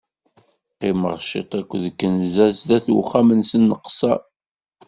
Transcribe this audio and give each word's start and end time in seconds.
Qqimeɣ 0.73 1.15
ciṭ 1.29 1.49
aked 1.59 1.83
kenza 1.99 2.45
sdat 2.57 2.85
n 2.91 2.97
uxxam-nsen 3.01 3.67
nqesser. 3.71 4.19